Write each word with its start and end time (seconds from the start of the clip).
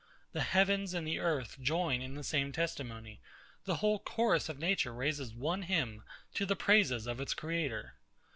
The 0.31 0.41
heavens 0.41 0.95
and 0.95 1.05
the 1.05 1.19
earth 1.19 1.61
join 1.61 2.01
in 2.01 2.15
the 2.15 2.23
same 2.23 2.51
testimony: 2.51 3.21
The 3.65 3.75
whole 3.75 3.99
chorus 3.99 4.49
of 4.49 4.57
Nature 4.57 4.95
raises 4.95 5.31
one 5.35 5.61
hymn 5.61 6.01
to 6.33 6.43
the 6.47 6.55
praises 6.55 7.05
of 7.05 7.21
its 7.21 7.35
Creator. 7.35 7.93